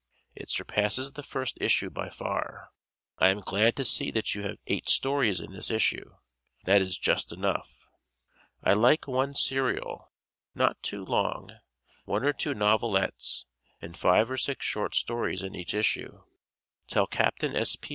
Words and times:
It 0.33 0.49
surpasses 0.49 1.11
the 1.11 1.21
first 1.21 1.59
issue 1.61 1.91
by 1.91 2.09
far. 2.09 2.71
I 3.19 3.27
am 3.29 3.39
glad 3.39 3.75
to 3.75 3.85
see 3.85 4.09
that 4.09 4.33
you 4.33 4.41
have 4.41 4.57
eight 4.65 4.89
stories 4.89 5.39
in 5.39 5.51
this 5.51 5.69
issue. 5.69 6.15
That 6.65 6.81
is 6.81 6.97
just 6.97 7.31
enough. 7.31 7.87
I 8.63 8.73
like 8.73 9.05
one 9.07 9.35
serial 9.35 10.11
(not 10.55 10.81
too 10.81 11.05
long), 11.05 11.51
one 12.05 12.23
or 12.25 12.33
two 12.33 12.55
novelettes, 12.55 13.45
and 13.79 13.95
five 13.95 14.31
or 14.31 14.37
six 14.37 14.65
short 14.65 14.95
stories 14.95 15.43
in 15.43 15.53
each 15.53 15.75
issue. 15.75 16.23
Tell 16.87 17.05
Captain 17.05 17.55
S. 17.55 17.75
P. 17.75 17.89